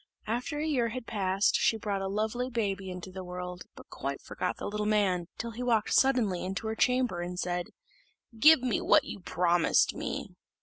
[0.25, 4.19] After a year had passed she brought a lovely baby into the world, but quite
[4.19, 7.67] forgot the little man, till he walked suddenly into her chamber, and said,
[8.39, 10.29] "Give me what you promised me."